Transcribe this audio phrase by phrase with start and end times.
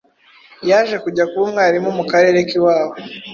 [0.69, 2.95] yaje kujya kuba umwarimu mu karere k’iwabo